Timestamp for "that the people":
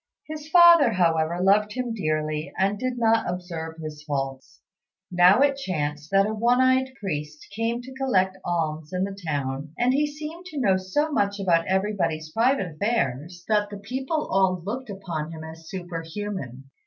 13.47-14.27